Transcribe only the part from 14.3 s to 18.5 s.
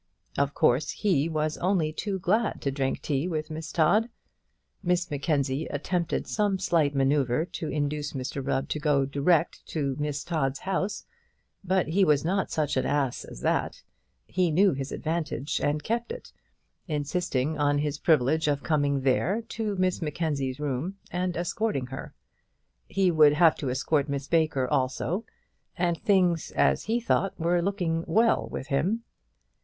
knew his advantage, and kept it, insisting on his privilege